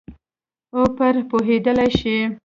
او 0.75 0.81
پرې 0.97 1.21
پوهېدلای 1.29 1.89
شي. 1.99 2.15